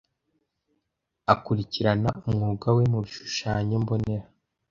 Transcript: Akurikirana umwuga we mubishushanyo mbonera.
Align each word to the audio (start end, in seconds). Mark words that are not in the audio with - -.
Akurikirana 1.33 2.09
umwuga 2.27 2.67
we 2.77 2.83
mubishushanyo 2.91 3.75
mbonera. 3.83 4.27